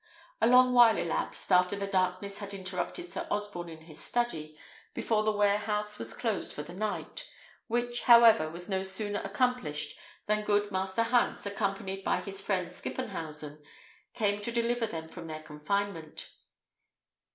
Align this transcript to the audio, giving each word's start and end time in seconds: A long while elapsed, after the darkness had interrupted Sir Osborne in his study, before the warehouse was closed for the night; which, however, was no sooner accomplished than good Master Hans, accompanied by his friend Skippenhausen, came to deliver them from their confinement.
A 0.41 0.47
long 0.47 0.73
while 0.73 0.97
elapsed, 0.97 1.51
after 1.51 1.75
the 1.75 1.85
darkness 1.85 2.39
had 2.39 2.55
interrupted 2.55 3.05
Sir 3.05 3.27
Osborne 3.29 3.69
in 3.69 3.81
his 3.81 3.99
study, 4.03 4.57
before 4.95 5.21
the 5.21 5.31
warehouse 5.31 5.99
was 5.99 6.15
closed 6.15 6.55
for 6.55 6.63
the 6.63 6.73
night; 6.73 7.27
which, 7.67 8.01
however, 8.05 8.49
was 8.49 8.67
no 8.67 8.81
sooner 8.81 9.21
accomplished 9.23 9.95
than 10.25 10.43
good 10.43 10.71
Master 10.71 11.03
Hans, 11.03 11.45
accompanied 11.45 12.03
by 12.03 12.19
his 12.19 12.41
friend 12.41 12.71
Skippenhausen, 12.71 13.61
came 14.15 14.41
to 14.41 14.51
deliver 14.51 14.87
them 14.87 15.07
from 15.07 15.27
their 15.27 15.43
confinement. 15.43 16.31